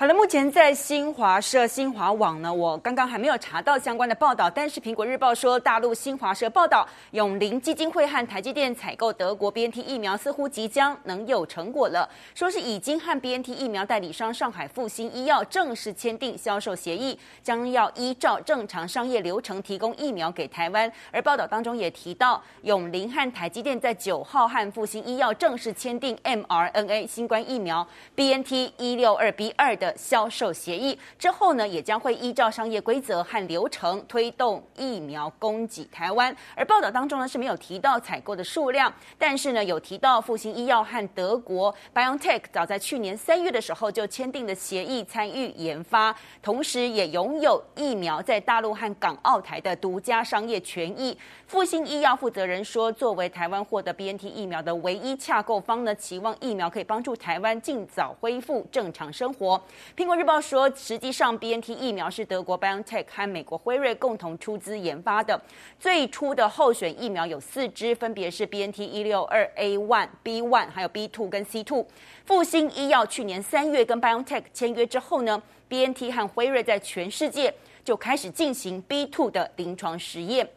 [0.00, 20.90] 好了，目前在新华社、新华网呢，我刚刚还没有查到相关的报道，但是《苹果日报》说，大陆新华社报道，永龄基金会和台积电采购德国 BNT 疫苗似乎即将能有成果了，说是已经和 BNT 疫苗代理商上海复星医药正式签订销售协议，将要依照正常商业流程提供疫苗给台湾。
[21.10, 29.89] 而报道当中也提到，永龄和台积电在九号和复星医药正式签订 mRNA 新冠疫苗 BNT 一六二 B 二的。
[29.96, 36.34] 销售协议之后呢，也将会依照商业规则和流程推动疫苗供给台湾。
[36.54, 51.16] 而报道当中呢是没有提到采购的数量，但是呢有提到复星医药和德国 BIOTECH 早在去年三月的时候就签订了协议，参与研发，同时也拥有疫苗在大陆和港澳台的独家商业权益。
[51.46, 59.60] 复星医药负责人说，作为台湾获得 BNT 疫苗的唯一洽购方呢，期望疫苗可以帮助台湾尽早恢复正常生活。
[59.96, 65.40] 苹果日报说，实际上 BNT 疫苗是德国 BioNTech 和美国辉瑞共同出资研发的。
[65.78, 71.86] 最初的候选疫苗有四支，分别是 BNT 一六二 A one、B one，还有 B two 跟 C two。
[72.24, 77.52] 复星医药去年三月跟 BioNTech 签约之后呢，BNT 和辉瑞在全世界
[77.84, 80.48] 就开始进行 B two 的临床实验。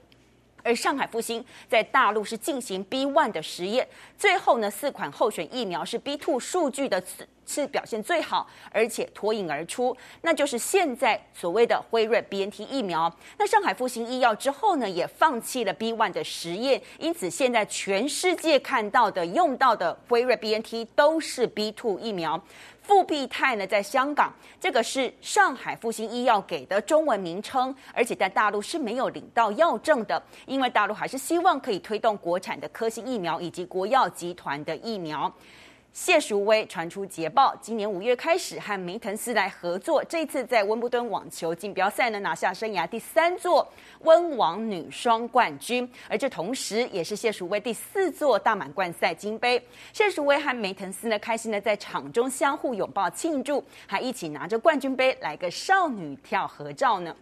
[0.66, 3.86] 而上海复星在大陆是进行 B one 的实验，
[4.18, 7.04] 最后呢，四款候选疫苗是 B two 数据的
[7.46, 13.14] 是表现最好，而且脱颖而出，那就是现在所谓的辉瑞 BNT 疫苗。
[13.38, 22.42] 那上海复星医药之后呢，也放弃了 B one 的实验，因此现在全世界看到的用到的辉瑞 BNT 都是 B two 疫苗。
[22.82, 35.34] 复必泰呢，在香港，这个是上海复星医药给的中文名称，而且在大陆是没有领到药证的，因为大陆还是希望可以推动国产的科兴疫苗以及国药集团的疫苗。
[35.94, 47.32] 谢淑薇传出捷报，今年五月开始和梅腾斯来合作，这次在温布顿网球锦标赛呢，拿下生涯第三座温网女双冠军，而这同时也是谢。
[47.32, 49.64] 淑薇第四座大满贯赛金杯。
[49.94, 50.10] 谢。
[50.10, 57.16] 淑薇和梅腾斯呢，开心的在场中相互拥抱庆祝，还一起拿着冠军杯来个少女跳合照呢。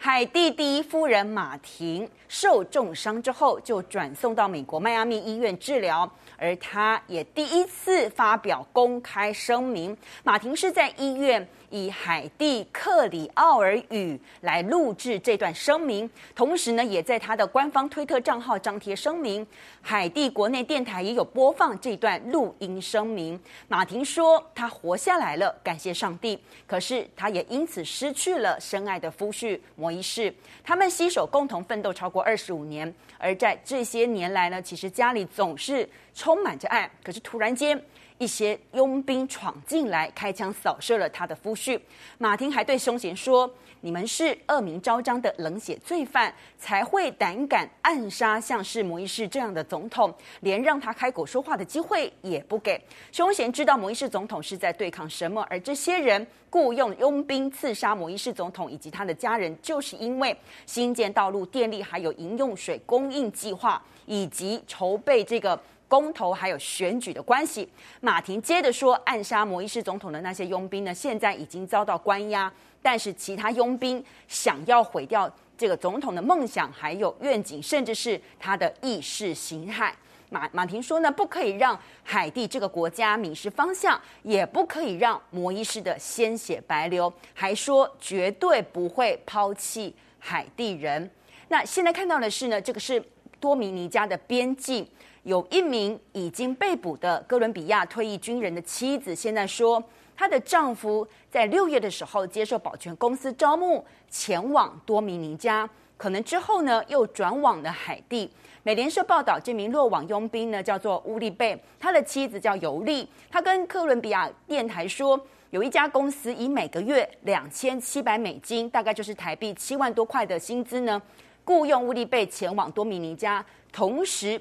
[0.00, 9.96] 海地第一夫人马婷受重伤之后，就转送到美国迈阿密医院治疗，而她也第一次发表公开声明。
[10.22, 11.46] 马婷是在医院。
[11.70, 19.46] 以海地克里奥尔语来录制这段声明，同时呢，也在他的官方推特账号张贴声明。
[19.82, 23.38] 海地国内电台也有播放这段录音声明。
[23.68, 26.42] 马婷说：“她活下来了，感谢上帝。
[26.66, 29.60] 可是她也因此失去了深爱的夫婿
[29.92, 30.32] 一式。
[30.62, 36.90] 他们携手共同奋斗超过二十五年，而在这些年来呢，其实家里总是充满着爱。
[37.02, 37.80] 可是突然间。”
[38.18, 41.80] 一些佣兵闯进来，开枪扫射了他的夫婿。
[42.18, 43.48] 马婷还对凶嫌说
[43.80, 52.80] ：“你们是恶名昭彰的冷血罪犯，才会胆敢暗杀像是摩一世这样的总统，连让他开口说话的机会也不给。”
[53.12, 60.36] 凶嫌知道摩一世总统是在对抗什么，而这些人雇佣佣兵刺杀摩一世总统以及他的家人，就是因为
[60.66, 65.56] 新建道路、电力还有饮用水供应计划，以及筹备这个。
[65.88, 67.68] 公投还有选举的关系，
[68.00, 79.94] 马婷接着说，暗杀摩伊士总统的那些佣兵呢，现在已经遭到关押，但是其他佣兵想要毁掉这个总统的梦想，还有愿景，甚至是他的意识形态。
[80.30, 91.10] 马马婷说呢，不可以让海地这个国家迷失方向，也不可以让摩伊士的鲜血白流，还说绝对不会抛弃海地人。
[91.48, 93.02] 那现在看到的是呢，这个是
[93.40, 94.86] 多米尼加的边境。
[95.24, 99.82] 有一名已经被捕的哥伦比亚退役军人的妻子，现在说
[100.16, 105.68] 她的丈夫在六月的时候接受保全公司招募，前往多米尼加，
[105.98, 108.30] 可能之后呢又转往了海地。
[108.62, 115.18] 美联社报道，这名落网佣兵呢叫做乌利贝，他的妻子叫尤利，他跟哥伦比亚电台说，
[115.50, 121.00] 有一家公司以每个月两千七百美金，大概就是台币七万多块的薪资呢，
[121.48, 123.42] 雇佣乌利贝前往多米尼加，
[123.72, 124.38] 同时。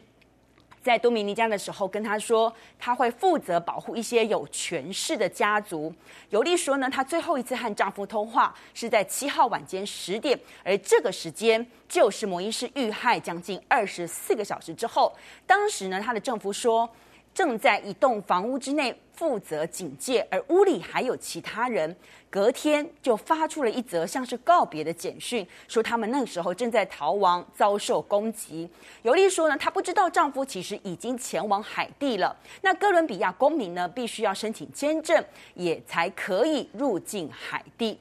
[0.84, 5.94] 在多米尼加的时候，跟他说他会负责保护一些有权势的家族。
[6.30, 15.14] 尤利说呢，她最后一次和丈夫通话是在七号晚间十点，而这个时间就是摩一世遇害将近二十四个小时之后。
[15.46, 16.90] 当时呢，她的丈夫说，
[17.38, 21.96] 正在一栋房屋之内负责警戒，而屋里还有其他人。
[22.32, 28.68] 隔天就发出了一则像是告别的简讯，说他们那时候正在逃亡，遭受攻击。
[29.04, 32.36] 尤莉说呢，她不知道丈夫其实已经前往海地了。
[32.64, 35.24] 那哥伦比亚公民呢，必须要申请签证，
[35.54, 38.00] 也才可以入境海地。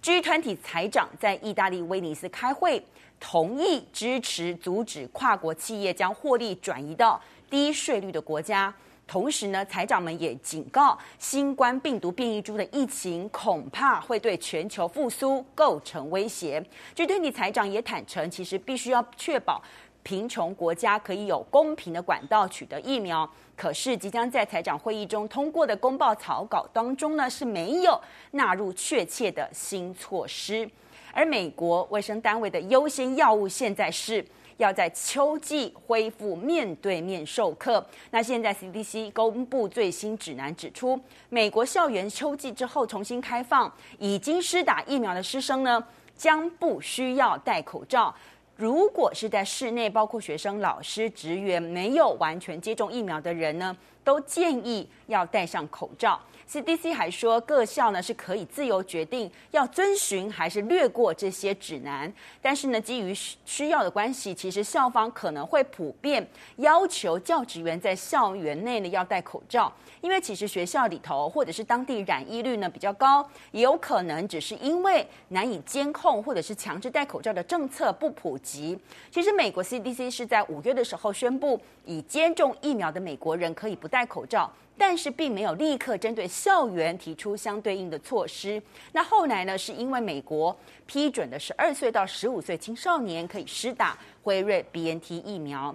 [0.00, 2.84] G 团体财长在意大利威尼斯开会，
[3.20, 7.22] 同意支持阻止跨国企业将获利转移到
[7.52, 8.74] 低税率的国家。
[9.06, 16.64] 同时呢，财长们也警告，新冠病毒变异株的疫情恐怕会对全球复苏构成威胁。
[16.96, 19.60] G20 财长也坦承，其实必须要确保
[20.02, 23.28] 贫穷国家可以有公平的管道取得疫苗。
[23.54, 28.00] 可是，即将在财长会议中通过的公报草稿当中呢，是没有
[28.30, 30.66] 纳入确切的新措施。
[31.12, 34.24] 而美国卫生单位的优先药物现在是。
[34.56, 37.84] 要在秋季恢复面对面授课。
[38.10, 45.84] 那现在 CDC 公布最新指南，指出美国校园秋季之后重新开放，已经施打疫苗的师生呢，
[46.16, 48.14] 将不需要戴口罩。
[48.56, 56.20] 如果是在室内，包括学生、老师、职员没有完全接种疫苗的人呢，都建议要戴上口罩。
[56.52, 62.12] CDC 还说，各校呢是可以自由决定要遵循还是略过这些指南。
[62.42, 63.14] 但是呢，基于
[63.46, 69.72] 需要的关系，其实校方可能会普遍要求教职员在校园内呢要戴口罩。
[70.02, 78.78] 因为其实学校里头或者是当地染疫率呢比较高，也有可能只是因为难以监控或者是强制戴口罩的政策不普及。
[79.10, 84.52] 其实美国 CDC 是在五月的时候宣布，已接种疫苗的美国人可以不戴口罩。
[84.84, 88.60] 但是并没有立刻针对校园提出相对应的措施。
[88.90, 89.56] 那后来呢？
[89.56, 90.54] 是因为美国
[90.86, 95.72] 批准的十二岁到十五岁青少年可以施打辉瑞 BNT 疫苗。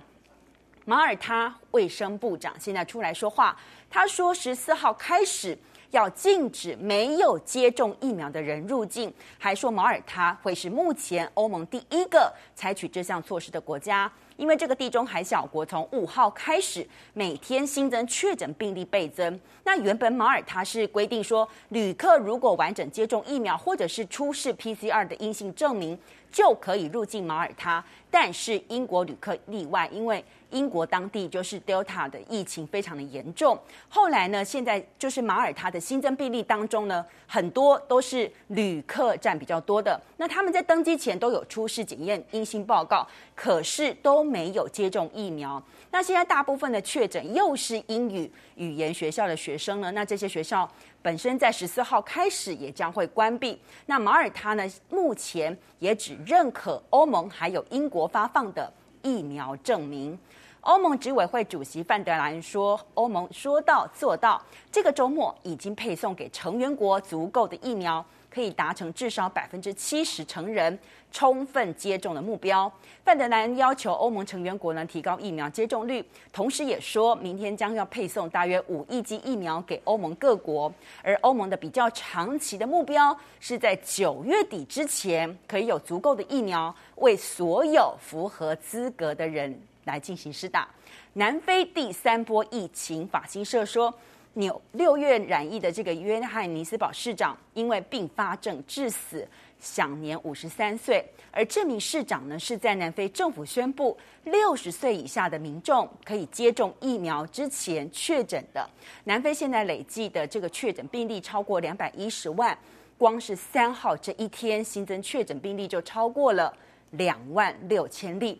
[0.83, 3.57] 马耳他卫生部长现在出来说话，
[3.89, 5.57] 他说十四号开始
[5.91, 14.11] 要禁止没有接种疫苗的人入境，还说马耳他会是目前欧盟第一个采取这项措施的国家。
[14.35, 25.97] 因为这个地中海小国从五号开始每天新增确诊病例倍增，那原本马耳他是规定说，旅客如果完整接种疫苗或者是出示 PCR 的阴性证明，
[26.31, 27.83] 就可以入境马耳他。
[28.09, 33.59] 但是英国旅客例外，因为英国当地就是 Delta 的疫情非常的严重。
[33.89, 39.99] 后来呢，现在就是马耳他的新增病例当中呢，很多都是旅客占比较多的。
[40.15, 45.61] 那他们在登机前都有出示检验阴性报告，可是都没有接种疫苗。
[45.91, 50.69] 那现在大部分的确诊又是英语语言学校的学生呢，那这些学校
[51.01, 53.59] 本身在十四号开始也将会关闭。
[53.85, 58.71] 那马耳他呢，目前也只认可欧盟还有英国发放的
[59.01, 60.17] 疫苗证明。
[60.61, 70.77] 欧盟执委会主席范德兰说：“欧盟说到做到，这个周末已经配送给成员国足够的疫苗，可以达成至少百分之七十成人
[71.11, 72.71] 充分接种的目标。”
[73.03, 80.71] 范德兰要求欧盟成员国呢提高疫苗接种率，同时也说明天将要配送大约五亿剂疫苗给欧盟各国，
[81.01, 89.59] 而欧盟的比较长期的目标是在九月底之前可以有足够的疫苗为所有符合资格的人。
[89.87, 90.67] 来进行施打。
[91.13, 93.93] 南非第三波疫情，法新社说，
[94.37, 99.27] 纽六月染疫的这个约翰尼斯堡市长因为并发症致死，
[99.59, 101.03] 享年五十三岁。
[101.31, 108.67] 而这名市长呢，是在南非政府宣布六十岁以下的民众可以接种疫苗之前确诊的。
[109.05, 112.55] 南非现在累计的这个确诊病例超过两百一十万，
[112.95, 116.55] 光是三号这一天新增确诊病例就超过了
[116.91, 118.39] 两万六千例。